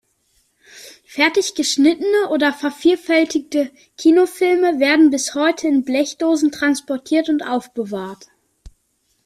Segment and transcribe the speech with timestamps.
[1.05, 3.69] Fertig geschnittene oder vervielfältigte
[3.99, 8.29] Kinofilme werden bis heute in Blechdosen transportiert und aufbewahrt.